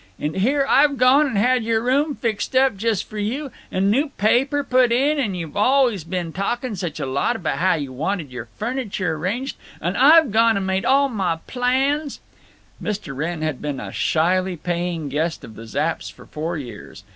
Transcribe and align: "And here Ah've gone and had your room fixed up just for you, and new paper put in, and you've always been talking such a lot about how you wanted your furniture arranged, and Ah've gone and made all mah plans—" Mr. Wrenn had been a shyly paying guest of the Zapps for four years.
"And 0.19 0.37
here 0.37 0.65
Ah've 0.67 0.97
gone 0.97 1.27
and 1.27 1.37
had 1.37 1.63
your 1.63 1.79
room 1.79 2.15
fixed 2.15 2.55
up 2.55 2.75
just 2.75 3.07
for 3.07 3.19
you, 3.19 3.51
and 3.71 3.91
new 3.91 4.09
paper 4.09 4.63
put 4.63 4.91
in, 4.91 5.19
and 5.19 5.37
you've 5.37 5.55
always 5.55 6.03
been 6.03 6.33
talking 6.33 6.73
such 6.73 6.99
a 6.99 7.05
lot 7.05 7.35
about 7.35 7.59
how 7.59 7.75
you 7.75 7.93
wanted 7.93 8.31
your 8.31 8.47
furniture 8.57 9.13
arranged, 9.13 9.57
and 9.79 9.95
Ah've 9.95 10.31
gone 10.31 10.57
and 10.57 10.65
made 10.65 10.85
all 10.85 11.07
mah 11.07 11.35
plans—" 11.45 12.19
Mr. 12.81 13.15
Wrenn 13.15 13.43
had 13.43 13.61
been 13.61 13.79
a 13.79 13.91
shyly 13.91 14.57
paying 14.57 15.07
guest 15.07 15.43
of 15.43 15.53
the 15.53 15.67
Zapps 15.67 16.11
for 16.11 16.25
four 16.25 16.57
years. 16.57 17.03